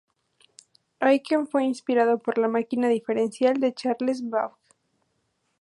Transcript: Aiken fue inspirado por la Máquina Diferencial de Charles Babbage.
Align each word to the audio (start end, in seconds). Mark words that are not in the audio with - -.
Aiken 0.99 1.45
fue 1.45 1.63
inspirado 1.63 2.17
por 2.17 2.39
la 2.39 2.47
Máquina 2.47 2.87
Diferencial 2.89 3.59
de 3.59 3.71
Charles 3.75 4.27
Babbage. 4.27 4.57